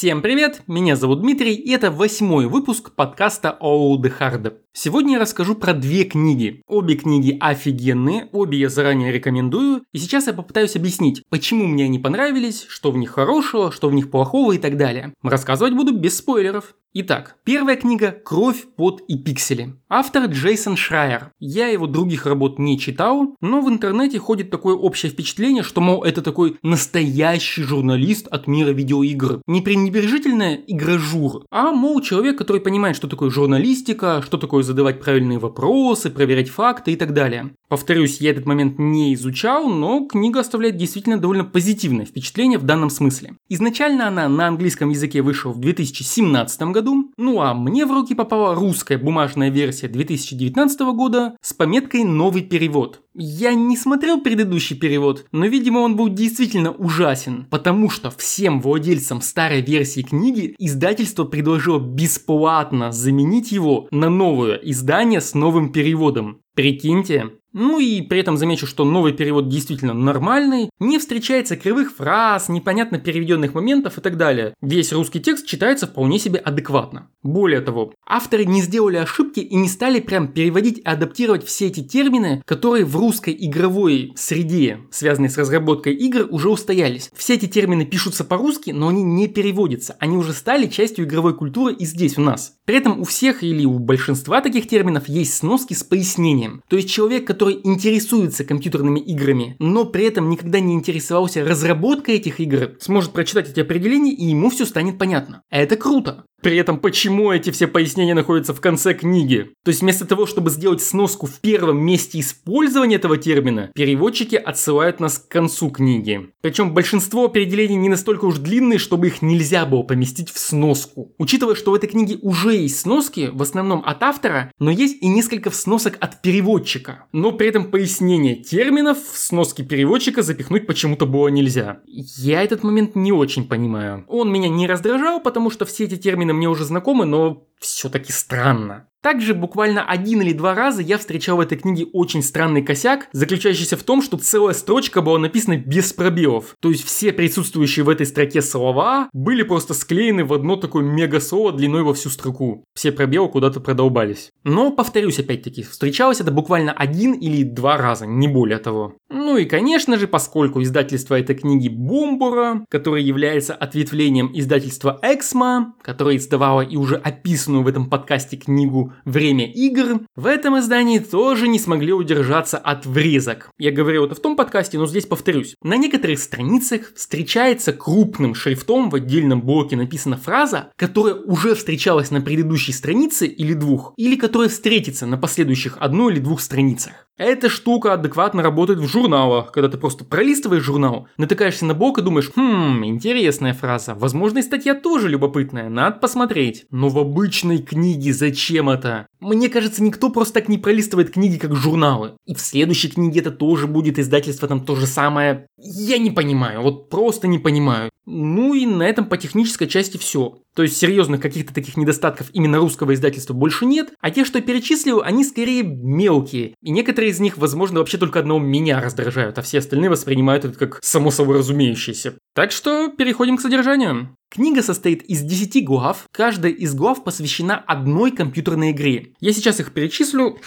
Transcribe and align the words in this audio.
Всем 0.00 0.22
привет, 0.22 0.62
меня 0.66 0.96
зовут 0.96 1.20
Дмитрий, 1.20 1.54
и 1.54 1.72
это 1.72 1.90
восьмой 1.90 2.46
выпуск 2.46 2.94
подкаста 2.94 3.58
the 4.02 4.10
Hard. 4.18 4.56
Сегодня 4.72 5.14
я 5.14 5.18
расскажу 5.18 5.56
про 5.56 5.74
две 5.74 6.04
книги. 6.04 6.62
Обе 6.68 6.94
книги 6.94 7.36
офигенные, 7.40 8.28
обе 8.32 8.58
я 8.58 8.68
заранее 8.68 9.10
рекомендую, 9.10 9.82
и 9.92 9.98
сейчас 9.98 10.28
я 10.28 10.32
попытаюсь 10.32 10.76
объяснить, 10.76 11.24
почему 11.28 11.66
мне 11.66 11.86
они 11.86 11.98
понравились, 11.98 12.66
что 12.68 12.92
в 12.92 12.96
них 12.96 13.10
хорошего, 13.10 13.72
что 13.72 13.88
в 13.88 13.94
них 13.94 14.12
плохого 14.12 14.52
и 14.52 14.58
так 14.58 14.76
далее. 14.76 15.12
Рассказывать 15.22 15.74
буду 15.74 15.92
без 15.92 16.18
спойлеров. 16.18 16.76
Итак, 16.92 17.36
первая 17.44 17.76
книга 17.76 18.10
«Кровь, 18.10 18.64
пот 18.76 19.00
и 19.06 19.16
пиксели». 19.16 19.76
Автор 19.88 20.24
Джейсон 20.24 20.76
Шрайер. 20.76 21.30
Я 21.38 21.68
его 21.68 21.86
других 21.86 22.26
работ 22.26 22.58
не 22.58 22.80
читал, 22.80 23.36
но 23.40 23.60
в 23.60 23.68
интернете 23.68 24.18
ходит 24.18 24.50
такое 24.50 24.74
общее 24.74 25.12
впечатление, 25.12 25.62
что, 25.62 25.80
мол, 25.80 26.02
это 26.02 26.20
такой 26.20 26.58
настоящий 26.64 27.62
журналист 27.62 28.26
от 28.26 28.48
мира 28.48 28.70
видеоигр. 28.70 29.40
Не 29.46 29.60
пренебрежительная 29.60 30.56
игражур, 30.66 31.44
а, 31.52 31.70
мол, 31.70 32.00
человек, 32.00 32.36
который 32.36 32.60
понимает, 32.60 32.96
что 32.96 33.06
такое 33.06 33.30
журналистика, 33.30 34.20
что 34.26 34.36
такое 34.36 34.59
задавать 34.62 35.00
правильные 35.00 35.38
вопросы, 35.38 36.10
проверять 36.10 36.48
факты 36.48 36.92
и 36.92 36.96
так 36.96 37.12
далее. 37.12 37.50
Повторюсь, 37.68 38.20
я 38.20 38.30
этот 38.30 38.46
момент 38.46 38.78
не 38.78 39.14
изучал, 39.14 39.68
но 39.68 40.06
книга 40.06 40.40
оставляет 40.40 40.76
действительно 40.76 41.18
довольно 41.18 41.44
позитивное 41.44 42.04
впечатление 42.04 42.58
в 42.58 42.64
данном 42.64 42.90
смысле. 42.90 43.36
Изначально 43.48 44.08
она 44.08 44.28
на 44.28 44.48
английском 44.48 44.90
языке 44.90 45.22
вышла 45.22 45.52
в 45.52 45.60
2017 45.60 46.62
году, 46.62 47.12
ну 47.16 47.40
а 47.40 47.54
мне 47.54 47.86
в 47.86 47.92
руки 47.92 48.14
попала 48.14 48.54
русская 48.54 48.98
бумажная 48.98 49.50
версия 49.50 49.88
2019 49.88 50.80
года 50.80 51.36
с 51.40 51.52
пометкой 51.52 52.04
«Новый 52.04 52.42
перевод». 52.42 53.02
Я 53.14 53.54
не 53.54 53.76
смотрел 53.76 54.20
предыдущий 54.20 54.76
перевод, 54.76 55.26
но 55.32 55.46
видимо 55.46 55.80
он 55.80 55.96
был 55.96 56.08
действительно 56.08 56.70
ужасен, 56.70 57.44
потому 57.50 57.90
что 57.90 58.10
всем 58.10 58.60
владельцам 58.60 59.20
старой 59.20 59.62
версии 59.62 60.02
книги 60.02 60.54
издательство 60.58 61.24
предложило 61.24 61.80
бесплатно 61.80 62.92
заменить 62.92 63.50
его 63.50 63.88
на 63.90 64.10
новое 64.10 64.54
издание 64.54 65.20
с 65.20 65.34
новым 65.34 65.72
переводом. 65.72 66.42
Прикиньте, 66.54 67.30
ну 67.52 67.80
и 67.80 68.00
при 68.02 68.20
этом 68.20 68.36
замечу, 68.36 68.66
что 68.66 68.84
новый 68.84 69.12
перевод 69.12 69.48
действительно 69.48 69.92
нормальный, 69.92 70.70
не 70.78 70.98
встречается 70.98 71.56
кривых 71.56 71.92
фраз, 71.96 72.48
непонятно 72.48 72.98
переведенных 72.98 73.54
моментов 73.54 73.98
и 73.98 74.00
так 74.00 74.16
далее. 74.16 74.54
Весь 74.60 74.92
русский 74.92 75.20
текст 75.20 75.46
читается 75.46 75.88
вполне 75.88 76.20
себе 76.20 76.38
адекватно. 76.38 77.10
Более 77.22 77.60
того, 77.60 77.92
авторы 78.06 78.44
не 78.44 78.62
сделали 78.62 78.96
ошибки 78.96 79.40
и 79.40 79.56
не 79.56 79.68
стали 79.68 80.00
прям 80.00 80.28
переводить 80.28 80.78
и 80.78 80.82
адаптировать 80.82 81.44
все 81.44 81.66
эти 81.66 81.82
термины, 81.82 82.42
которые 82.46 82.84
в 82.84 82.96
русской 82.96 83.36
игровой 83.38 84.12
среде, 84.16 84.78
связанной 84.90 85.28
с 85.28 85.36
разработкой 85.36 85.94
игр, 85.94 86.28
уже 86.30 86.48
устоялись. 86.48 87.10
Все 87.14 87.34
эти 87.34 87.46
термины 87.46 87.84
пишутся 87.84 88.24
по-русски, 88.24 88.70
но 88.70 88.88
они 88.88 89.02
не 89.02 89.26
переводятся. 89.26 89.96
Они 89.98 90.16
уже 90.16 90.32
стали 90.32 90.66
частью 90.66 91.04
игровой 91.04 91.36
культуры 91.36 91.74
и 91.74 91.84
здесь 91.84 92.16
у 92.16 92.22
нас. 92.22 92.54
При 92.64 92.76
этом 92.76 93.00
у 93.00 93.04
всех 93.04 93.42
или 93.42 93.64
у 93.64 93.78
большинства 93.78 94.40
таких 94.40 94.68
терминов 94.68 95.08
есть 95.08 95.34
сноски 95.34 95.74
с 95.74 95.82
пояснением. 95.82 96.49
То 96.68 96.76
есть 96.76 96.90
человек, 96.90 97.26
который 97.26 97.60
интересуется 97.64 98.44
компьютерными 98.44 99.00
играми, 99.00 99.56
но 99.58 99.84
при 99.84 100.04
этом 100.04 100.28
никогда 100.28 100.60
не 100.60 100.74
интересовался 100.74 101.44
разработкой 101.44 102.16
этих 102.16 102.40
игр, 102.40 102.76
сможет 102.80 103.12
прочитать 103.12 103.50
эти 103.50 103.60
определения 103.60 104.12
и 104.12 104.26
ему 104.26 104.50
все 104.50 104.64
станет 104.64 104.98
понятно. 104.98 105.42
Это 105.50 105.76
круто. 105.76 106.24
При 106.42 106.56
этом 106.56 106.78
почему 106.78 107.30
эти 107.32 107.50
все 107.50 107.66
пояснения 107.66 108.14
находятся 108.14 108.54
в 108.54 108.60
конце 108.60 108.94
книги? 108.94 109.50
То 109.64 109.70
есть 109.70 109.82
вместо 109.82 110.06
того, 110.06 110.26
чтобы 110.26 110.50
сделать 110.50 110.82
сноску 110.82 111.26
в 111.26 111.40
первом 111.40 111.78
месте 111.78 112.18
использования 112.20 112.96
этого 112.96 113.18
термина, 113.18 113.70
переводчики 113.74 114.36
отсылают 114.36 115.00
нас 115.00 115.18
к 115.18 115.28
концу 115.28 115.70
книги. 115.70 116.30
Причем 116.40 116.72
большинство 116.72 117.26
определений 117.26 117.76
не 117.76 117.88
настолько 117.88 118.24
уж 118.24 118.38
длинные, 118.38 118.78
чтобы 118.78 119.08
их 119.08 119.22
нельзя 119.22 119.66
было 119.66 119.82
поместить 119.82 120.30
в 120.30 120.38
сноску. 120.38 121.14
Учитывая, 121.18 121.54
что 121.54 121.72
в 121.72 121.74
этой 121.74 121.88
книге 121.88 122.18
уже 122.22 122.54
есть 122.54 122.80
сноски, 122.80 123.30
в 123.32 123.42
основном 123.42 123.82
от 123.84 124.02
автора, 124.02 124.50
но 124.58 124.70
есть 124.70 125.02
и 125.02 125.08
несколько 125.08 125.50
сносок 125.50 125.98
от 126.00 126.22
переводчика. 126.22 127.04
Но 127.12 127.32
при 127.32 127.48
этом 127.48 127.70
пояснение 127.70 128.36
терминов 128.36 128.98
в 129.12 129.18
сноски 129.18 129.62
переводчика 129.62 130.22
запихнуть 130.22 130.66
почему-то 130.66 131.04
было 131.04 131.28
нельзя. 131.28 131.80
Я 131.86 132.42
этот 132.42 132.62
момент 132.62 132.96
не 132.96 133.12
очень 133.12 133.46
понимаю. 133.46 134.04
Он 134.08 134.32
меня 134.32 134.48
не 134.48 134.66
раздражал, 134.66 135.20
потому 135.20 135.50
что 135.50 135.64
все 135.64 135.84
эти 135.84 135.96
термины 135.96 136.29
мне 136.32 136.48
уже 136.48 136.64
знакомы, 136.64 137.04
но 137.04 137.46
все-таки 137.58 138.12
странно. 138.12 138.88
Также 139.02 139.32
буквально 139.32 139.82
один 139.82 140.20
или 140.20 140.32
два 140.32 140.54
раза 140.54 140.82
я 140.82 140.98
встречал 140.98 141.38
в 141.38 141.40
этой 141.40 141.56
книге 141.56 141.86
очень 141.92 142.22
странный 142.22 142.62
косяк, 142.62 143.08
заключающийся 143.12 143.78
в 143.78 143.82
том, 143.82 144.02
что 144.02 144.18
целая 144.18 144.54
строчка 144.54 145.00
была 145.00 145.18
написана 145.18 145.56
без 145.56 145.92
пробелов. 145.94 146.54
То 146.60 146.68
есть 146.70 146.84
все 146.84 147.12
присутствующие 147.12 147.84
в 147.84 147.88
этой 147.88 148.04
строке 148.04 148.42
слова 148.42 149.08
были 149.14 149.42
просто 149.42 149.72
склеены 149.72 150.24
в 150.24 150.34
одно 150.34 150.56
такое 150.56 150.84
мега-слово 150.84 151.52
длиной 151.52 151.82
во 151.82 151.94
всю 151.94 152.10
строку. 152.10 152.64
Все 152.74 152.92
пробелы 152.92 153.28
куда-то 153.30 153.60
продолбались. 153.60 154.30
Но, 154.44 154.70
повторюсь 154.70 155.18
опять-таки, 155.18 155.62
встречалось 155.62 156.20
это 156.20 156.30
буквально 156.30 156.72
один 156.72 157.14
или 157.14 157.42
два 157.42 157.78
раза, 157.78 158.06
не 158.06 158.28
более 158.28 158.58
того. 158.58 158.96
Ну 159.08 159.38
и, 159.38 159.46
конечно 159.46 159.98
же, 159.98 160.08
поскольку 160.08 160.62
издательство 160.62 161.18
этой 161.18 161.36
книги 161.36 161.68
Бомбура, 161.68 162.64
которое 162.68 163.02
является 163.02 163.54
ответвлением 163.54 164.30
издательства 164.34 164.98
Эксмо, 165.02 165.74
которое 165.82 166.16
издавало 166.16 166.60
и 166.60 166.76
уже 166.76 166.96
описанную 166.96 167.64
в 167.64 167.68
этом 167.68 167.88
подкасте 167.88 168.36
книгу 168.36 168.89
«Время 169.04 169.50
игр», 169.50 170.00
в 170.16 170.26
этом 170.26 170.58
издании 170.58 170.98
тоже 170.98 171.48
не 171.48 171.58
смогли 171.58 171.92
удержаться 171.92 172.58
от 172.58 172.86
врезок. 172.86 173.50
Я 173.58 173.70
говорил 173.70 174.06
это 174.06 174.14
в 174.14 174.20
том 174.20 174.36
подкасте, 174.36 174.78
но 174.78 174.86
здесь 174.86 175.06
повторюсь. 175.06 175.54
На 175.62 175.76
некоторых 175.76 176.18
страницах 176.18 176.92
встречается 176.94 177.72
крупным 177.72 178.34
шрифтом 178.34 178.90
в 178.90 178.94
отдельном 178.94 179.42
блоке 179.42 179.76
написана 179.76 180.16
фраза, 180.16 180.70
которая 180.76 181.14
уже 181.14 181.54
встречалась 181.54 182.10
на 182.10 182.20
предыдущей 182.20 182.72
странице 182.72 183.26
или 183.26 183.54
двух, 183.54 183.92
или 183.96 184.16
которая 184.16 184.48
встретится 184.48 185.06
на 185.06 185.16
последующих 185.16 185.76
одной 185.80 186.12
или 186.12 186.20
двух 186.20 186.40
страницах. 186.40 186.92
Эта 187.20 187.50
штука 187.50 187.92
адекватно 187.92 188.42
работает 188.42 188.78
в 188.78 188.88
журналах, 188.88 189.52
когда 189.52 189.68
ты 189.68 189.76
просто 189.76 190.06
пролистываешь 190.06 190.62
журнал, 190.62 191.06
натыкаешься 191.18 191.66
на 191.66 191.74
бок 191.74 191.98
и 191.98 192.02
думаешь, 192.02 192.30
хм, 192.34 192.82
интересная 192.82 193.52
фраза, 193.52 193.94
возможно 193.94 194.38
и 194.38 194.42
статья 194.42 194.74
тоже 194.74 195.10
любопытная, 195.10 195.68
надо 195.68 195.98
посмотреть. 195.98 196.64
Но 196.70 196.88
в 196.88 196.98
обычной 196.98 197.58
книге 197.58 198.14
зачем 198.14 198.70
это? 198.70 198.79
Мне 199.20 199.48
кажется, 199.48 199.82
никто 199.82 200.10
просто 200.10 200.34
так 200.34 200.48
не 200.48 200.58
пролистывает 200.58 201.10
книги, 201.10 201.38
как 201.38 201.54
журналы. 201.54 202.12
И 202.26 202.34
в 202.34 202.40
следующей 202.40 202.88
книге 202.88 203.20
это 203.20 203.30
тоже 203.30 203.66
будет 203.66 203.98
издательство 203.98 204.48
там 204.48 204.64
то 204.64 204.76
же 204.76 204.86
самое. 204.86 205.46
Я 205.56 205.98
не 205.98 206.10
понимаю, 206.10 206.62
вот 206.62 206.88
просто 206.88 207.28
не 207.28 207.38
понимаю. 207.38 207.90
Ну 208.06 208.54
и 208.54 208.66
на 208.66 208.82
этом 208.82 209.04
по 209.04 209.16
технической 209.16 209.68
части 209.68 209.96
все. 209.96 210.38
То 210.54 210.62
есть 210.62 210.76
серьезных 210.76 211.20
каких-то 211.20 211.54
таких 211.54 211.76
недостатков 211.76 212.30
именно 212.32 212.58
русского 212.58 212.94
издательства 212.94 213.34
больше 213.34 213.66
нет, 213.66 213.90
а 214.00 214.10
те, 214.10 214.24
что 214.24 214.38
я 214.38 214.44
перечислил, 214.44 215.00
они 215.02 215.24
скорее 215.24 215.62
мелкие. 215.62 216.54
И 216.62 216.70
некоторые 216.70 217.12
из 217.12 217.20
них, 217.20 217.38
возможно, 217.38 217.78
вообще 217.78 217.98
только 217.98 218.18
одного 218.18 218.40
меня 218.40 218.80
раздражают, 218.80 219.38
а 219.38 219.42
все 219.42 219.58
остальные 219.58 219.90
воспринимают 219.90 220.44
это 220.44 220.58
как 220.58 220.80
само 220.82 221.10
собой 221.10 221.38
разумеющееся. 221.38 222.14
Так 222.34 222.50
что 222.50 222.88
переходим 222.88 223.36
к 223.36 223.40
содержанию. 223.40 224.16
Книга 224.30 224.62
состоит 224.62 225.02
из 225.02 225.22
10 225.22 225.64
глав, 225.64 226.06
каждая 226.12 226.52
из 226.52 226.74
глав 226.74 227.02
посвящена 227.02 227.56
одной 227.56 228.12
компьютерной 228.12 228.70
игре. 228.70 229.12
Я 229.18 229.32
сейчас 229.32 229.58
их 229.58 229.72
перечислю. 229.72 230.38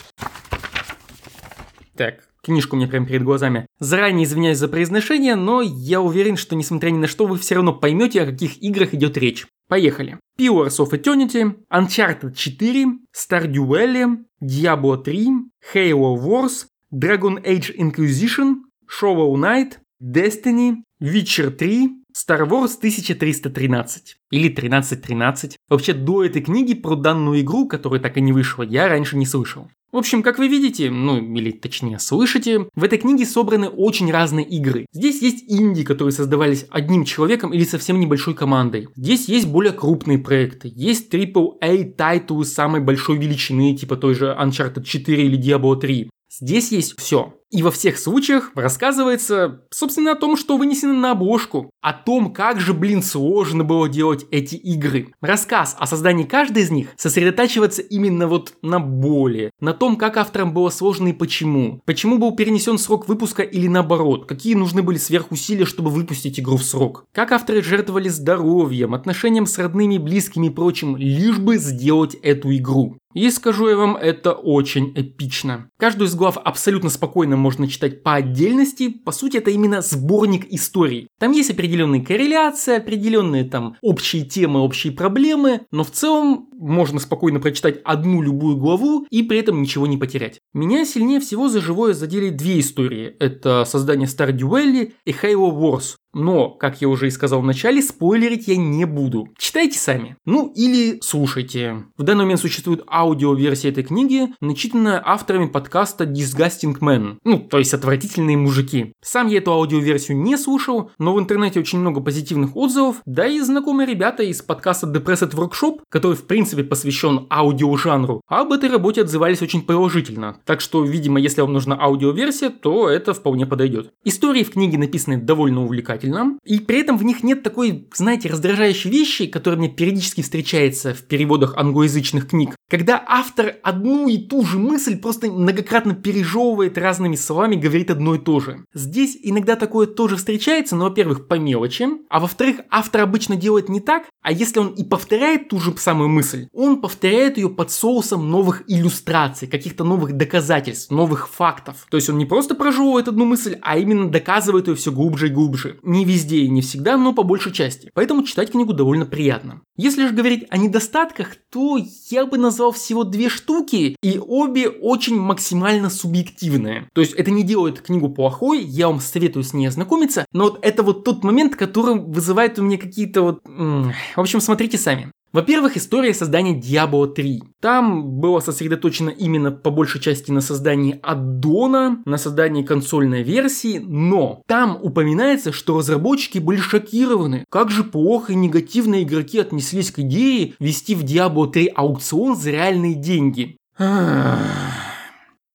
Так, 1.97 2.23
Книжку 2.43 2.75
мне 2.75 2.87
прямо 2.87 3.05
перед 3.05 3.23
глазами. 3.23 3.67
Заранее 3.79 4.25
извиняюсь 4.25 4.57
за 4.57 4.67
произношение, 4.67 5.35
но 5.35 5.61
я 5.61 6.01
уверен, 6.01 6.35
что 6.35 6.57
несмотря 6.57 6.89
ни 6.89 6.97
на 6.97 7.07
что, 7.07 7.25
вы 7.25 7.37
все 7.37 7.55
равно 7.55 7.73
поймете, 7.73 8.21
о 8.21 8.25
каких 8.25 8.61
играх 8.61 8.93
идет 8.93 9.17
речь. 9.17 9.47
Поехали. 9.69 10.19
Pillars 10.37 10.77
of 10.79 10.91
Eternity, 10.91 11.55
Uncharted 11.71 12.35
4, 12.35 12.85
Stardew 13.15 13.65
Valley, 13.65 14.17
Diablo 14.41 14.97
3, 14.97 15.27
Halo 15.73 16.17
Wars, 16.17 16.65
Dragon 16.91 17.41
Age 17.43 17.73
Inquisition, 17.77 18.63
Shovel 18.89 19.35
Knight, 19.35 19.77
Destiny, 20.01 20.83
Witcher 21.01 21.49
3, 21.49 22.02
Star 22.15 22.47
Wars 22.47 22.77
1313 22.77 24.17
или 24.31 24.49
1313. 24.49 25.57
Вообще 25.69 25.93
до 25.93 26.23
этой 26.23 26.41
книги 26.41 26.73
про 26.73 26.95
данную 26.95 27.41
игру, 27.41 27.67
которая 27.67 27.99
так 27.99 28.17
и 28.17 28.21
не 28.21 28.31
вышла, 28.31 28.63
я 28.63 28.87
раньше 28.87 29.17
не 29.17 29.25
слышал. 29.25 29.67
В 29.91 29.97
общем, 29.97 30.23
как 30.23 30.39
вы 30.39 30.47
видите, 30.47 30.89
ну 30.89 31.17
или 31.17 31.51
точнее 31.51 31.99
слышите, 31.99 32.67
в 32.73 32.83
этой 32.83 32.97
книге 32.97 33.27
собраны 33.27 33.69
очень 33.69 34.11
разные 34.11 34.43
игры. 34.43 34.87
Здесь 34.91 35.21
есть 35.21 35.45
инди, 35.47 35.83
которые 35.83 36.11
создавались 36.11 36.65
одним 36.71 37.05
человеком 37.05 37.53
или 37.53 37.63
совсем 37.63 37.99
небольшой 37.99 38.33
командой. 38.33 38.87
Здесь 38.95 39.29
есть 39.29 39.47
более 39.47 39.71
крупные 39.71 40.17
проекты. 40.17 40.71
Есть 40.73 41.13
AAA 41.13 41.93
тайтулы 41.93 42.43
самой 42.45 42.81
большой 42.81 43.17
величины, 43.17 43.75
типа 43.77 43.95
той 43.95 44.15
же 44.15 44.35
Uncharted 44.39 44.83
4 44.83 45.25
или 45.25 45.39
Diablo 45.39 45.79
3. 45.79 46.09
Здесь 46.39 46.71
есть 46.71 46.99
все. 46.99 47.35
И 47.51 47.61
во 47.61 47.69
всех 47.69 47.99
случаях 47.99 48.49
рассказывается, 48.55 49.61
собственно, 49.69 50.13
о 50.13 50.15
том, 50.15 50.35
что 50.35 50.57
вынесено 50.57 50.95
на 50.95 51.11
обложку. 51.11 51.69
О 51.81 51.93
том, 51.93 52.33
как 52.33 52.59
же, 52.59 52.73
блин, 52.73 53.03
сложно 53.03 53.63
было 53.63 53.87
делать 53.87 54.25
эти 54.31 54.55
игры. 54.55 55.13
Рассказ 55.21 55.75
о 55.77 55.85
создании 55.85 56.23
каждой 56.23 56.63
из 56.63 56.71
них 56.71 56.87
сосредотачивается 56.97 57.83
именно 57.83 58.27
вот 58.27 58.53
на 58.63 58.79
боли. 58.79 59.51
На 59.59 59.73
том, 59.73 59.97
как 59.97 60.17
авторам 60.17 60.51
было 60.51 60.71
сложно 60.71 61.09
и 61.09 61.13
почему. 61.13 61.81
Почему 61.85 62.17
был 62.17 62.35
перенесен 62.35 62.79
срок 62.79 63.07
выпуска 63.07 63.43
или 63.43 63.67
наоборот. 63.67 64.25
Какие 64.25 64.55
нужны 64.55 64.81
были 64.81 64.97
сверхусилия, 64.97 65.67
чтобы 65.67 65.91
выпустить 65.91 66.39
игру 66.39 66.57
в 66.57 66.63
срок. 66.63 67.05
Как 67.13 67.31
авторы 67.31 67.61
жертвовали 67.61 68.09
здоровьем, 68.09 68.95
отношением 68.95 69.45
с 69.45 69.59
родными, 69.59 69.99
близкими 69.99 70.47
и 70.47 70.49
прочим, 70.49 70.97
лишь 70.97 71.37
бы 71.37 71.57
сделать 71.57 72.15
эту 72.15 72.55
игру. 72.55 72.97
И 73.13 73.29
скажу 73.29 73.67
я 73.69 73.77
вам, 73.77 73.95
это 73.95 74.33
очень 74.33 74.91
эпично. 74.95 75.69
Каждую 75.77 76.07
из 76.07 76.15
глав 76.15 76.37
абсолютно 76.37 76.89
спокойно 76.89 77.37
можно 77.37 77.67
читать 77.67 78.03
по 78.03 78.15
отдельности. 78.15 78.89
По 78.89 79.11
сути, 79.11 79.37
это 79.37 79.51
именно 79.51 79.81
сборник 79.81 80.45
историй. 80.51 81.07
Там 81.19 81.31
есть 81.31 81.51
определенные 81.51 82.01
корреляции, 82.01 82.77
определенные 82.77 83.43
там 83.43 83.75
общие 83.81 84.23
темы, 84.23 84.61
общие 84.61 84.93
проблемы, 84.93 85.61
но 85.71 85.83
в 85.83 85.91
целом 85.91 86.47
можно 86.57 86.99
спокойно 86.99 87.39
прочитать 87.39 87.81
одну 87.83 88.21
любую 88.21 88.57
главу 88.57 89.05
и 89.09 89.23
при 89.23 89.39
этом 89.39 89.61
ничего 89.61 89.87
не 89.87 89.97
потерять. 89.97 90.39
Меня 90.53 90.85
сильнее 90.85 91.19
всего 91.19 91.49
за 91.49 91.61
живое 91.61 91.93
задели 91.93 92.29
две 92.29 92.59
истории. 92.59 93.15
Это 93.19 93.65
создание 93.65 94.07
Stardew 94.07 94.49
Valley 94.49 94.93
и 95.05 95.11
Halo 95.11 95.51
Wars. 95.51 95.95
Но, 96.13 96.49
как 96.49 96.79
я 96.81 96.89
уже 96.89 97.07
и 97.07 97.11
сказал 97.11 97.41
в 97.41 97.45
начале, 97.45 97.81
спойлерить 97.81 98.47
я 98.47 98.55
не 98.55 98.85
буду. 98.85 99.29
Читайте 99.37 99.79
сами. 99.79 100.15
Ну 100.25 100.51
или 100.55 100.99
слушайте. 101.01 101.85
В 101.97 102.03
данный 102.03 102.25
момент 102.25 102.39
существует 102.39 102.83
аудиоверсия 103.03 103.71
этой 103.71 103.83
книги, 103.83 104.29
начитанная 104.39 105.01
авторами 105.03 105.47
подкаста 105.47 106.05
Disgusting 106.05 106.79
Men. 106.79 107.17
Ну, 107.25 107.39
то 107.39 107.59
есть 107.59 107.73
отвратительные 107.73 108.37
мужики. 108.37 108.93
Сам 109.01 109.27
я 109.27 109.39
эту 109.39 109.51
аудиоверсию 109.51 110.17
не 110.17 110.37
слушал, 110.37 110.91
но 110.97 111.13
в 111.13 111.19
интернете 111.19 111.59
очень 111.59 111.79
много 111.79 111.99
позитивных 111.99 112.55
отзывов, 112.55 113.01
да 113.05 113.27
и 113.27 113.39
знакомые 113.41 113.87
ребята 113.87 114.23
из 114.23 114.41
подкаста 114.41 114.87
Depressed 114.87 115.31
Workshop, 115.31 115.81
который 115.89 116.15
в 116.15 116.25
принципе 116.25 116.63
посвящен 116.63 117.27
аудиожанру, 117.29 118.21
об 118.27 118.53
этой 118.53 118.69
работе 118.69 119.01
отзывались 119.01 119.41
очень 119.41 119.63
положительно. 119.63 120.37
Так 120.45 120.61
что, 120.61 120.83
видимо, 120.83 121.19
если 121.19 121.41
вам 121.41 121.51
нужна 121.51 121.77
аудиоверсия, 121.79 122.49
то 122.49 122.87
это 122.87 123.13
вполне 123.13 123.45
подойдет. 123.45 123.91
Истории 124.05 124.43
в 124.43 124.51
книге 124.51 124.77
написаны 124.77 125.17
довольно 125.17 125.63
увлекательно 125.63 126.37
и 126.45 126.59
при 126.59 126.79
этом 126.79 126.97
в 126.97 127.03
них 127.03 127.23
нет 127.23 127.43
такой, 127.43 127.87
знаете, 127.93 128.29
раздражающей 128.29 128.89
вещи, 128.89 129.27
которая 129.27 129.59
мне 129.59 129.69
периодически 129.69 130.21
встречается 130.21 130.93
в 130.93 131.03
переводах 131.03 131.57
англоязычных 131.57 132.29
книг, 132.29 132.55
когда 132.69 132.92
автор 133.07 133.55
одну 133.63 134.07
и 134.07 134.17
ту 134.17 134.45
же 134.45 134.59
мысль 134.59 134.97
просто 134.97 135.31
многократно 135.31 135.93
пережевывает 135.95 136.77
разными 136.77 137.15
словами, 137.15 137.55
говорит 137.55 137.91
одно 137.91 138.15
и 138.15 138.19
то 138.19 138.39
же. 138.39 138.65
Здесь 138.73 139.17
иногда 139.21 139.55
такое 139.55 139.87
тоже 139.87 140.17
встречается, 140.17 140.75
но, 140.75 140.85
во-первых, 140.85 141.27
по 141.27 141.35
мелочи, 141.35 141.87
а 142.09 142.19
во-вторых, 142.19 142.61
автор 142.69 143.01
обычно 143.01 143.35
делает 143.35 143.69
не 143.69 143.79
так, 143.79 144.03
а 144.21 144.31
если 144.31 144.59
он 144.59 144.69
и 144.69 144.83
повторяет 144.83 145.49
ту 145.49 145.59
же 145.59 145.75
самую 145.77 146.09
мысль, 146.09 146.47
он 146.53 146.81
повторяет 146.81 147.37
ее 147.37 147.49
под 147.49 147.71
соусом 147.71 148.29
новых 148.29 148.63
иллюстраций, 148.67 149.47
каких-то 149.47 149.83
новых 149.83 150.13
доказательств, 150.13 150.91
новых 150.91 151.29
фактов. 151.29 151.85
То 151.89 151.97
есть 151.97 152.09
он 152.09 152.17
не 152.17 152.25
просто 152.25 152.55
прожевывает 152.55 153.07
одну 153.07 153.25
мысль, 153.25 153.57
а 153.61 153.77
именно 153.77 154.09
доказывает 154.09 154.67
ее 154.67 154.75
все 154.75 154.91
глубже 154.91 155.27
и 155.27 155.31
глубже. 155.31 155.79
Не 155.83 156.05
везде 156.05 156.37
и 156.37 156.49
не 156.49 156.61
всегда, 156.61 156.97
но 156.97 157.13
по 157.13 157.23
большей 157.23 157.51
части. 157.51 157.91
Поэтому 157.93 158.23
читать 158.23 158.51
книгу 158.51 158.73
довольно 158.73 159.05
приятно. 159.05 159.61
Если 159.75 160.07
же 160.07 160.13
говорить 160.13 160.45
о 160.49 160.57
недостатках, 160.57 161.35
то 161.51 161.79
я 162.09 162.25
бы 162.25 162.37
назвал 162.37 162.71
всего 162.83 163.03
две 163.03 163.29
штуки, 163.29 163.95
и 164.01 164.19
обе 164.19 164.69
очень 164.69 165.17
максимально 165.17 165.89
субъективные. 165.89 166.89
То 166.93 167.01
есть 167.01 167.13
это 167.13 167.31
не 167.31 167.43
делает 167.43 167.81
книгу 167.81 168.09
плохой, 168.09 168.61
я 168.61 168.87
вам 168.87 168.99
советую 168.99 169.43
с 169.43 169.53
ней 169.53 169.67
ознакомиться, 169.67 170.25
но 170.33 170.45
вот 170.45 170.59
это 170.61 170.83
вот 170.83 171.03
тот 171.03 171.23
момент, 171.23 171.55
который 171.55 171.95
вызывает 171.99 172.59
у 172.59 172.63
меня 172.63 172.77
какие-то 172.77 173.21
вот... 173.21 173.39
В 173.45 174.19
общем, 174.19 174.41
смотрите 174.41 174.77
сами. 174.77 175.11
Во-первых, 175.33 175.77
история 175.77 176.13
создания 176.13 176.59
Diablo 176.59 177.07
3. 177.07 177.41
Там 177.59 178.19
было 178.19 178.39
сосредоточено 178.39 179.09
именно 179.09 179.51
по 179.51 179.71
большей 179.71 179.99
части 179.99 180.29
на 180.29 180.41
создании 180.41 180.99
аддона, 181.01 182.03
на 182.05 182.17
создании 182.17 182.61
консольной 182.61 183.23
версии, 183.23 183.79
но 183.79 184.43
там 184.47 184.77
упоминается, 184.79 185.51
что 185.51 185.79
разработчики 185.79 186.37
были 186.37 186.59
шокированы, 186.59 187.45
как 187.49 187.71
же 187.71 187.83
плохо 187.83 188.33
и 188.33 188.35
негативно 188.35 189.01
игроки 189.01 189.39
отнеслись 189.39 189.89
к 189.89 189.99
идее 189.99 190.53
вести 190.59 190.93
в 190.93 191.03
Diablo 191.03 191.49
3 191.49 191.71
аукцион 191.73 192.35
за 192.35 192.51
реальные 192.51 192.93
деньги. 192.93 193.57